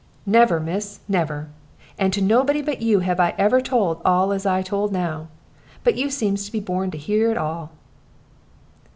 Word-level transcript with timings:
"Never, 0.25 0.59
miss, 0.59 1.01
never! 1.07 1.49
And 1.99 2.11
to 2.11 2.23
nobody 2.23 2.63
but 2.63 2.81
you 2.81 3.01
have 3.01 3.19
I 3.19 3.35
ever 3.37 3.61
told 3.61 4.01
all 4.03 4.33
as 4.33 4.47
I 4.47 4.63
told 4.63 4.91
now. 4.91 5.27
But 5.83 5.95
you 5.95 6.09
seems 6.09 6.43
to 6.47 6.51
be 6.51 6.59
born 6.59 6.89
to 6.89 6.97
hear 6.97 7.29
it 7.29 7.37
all." 7.37 7.69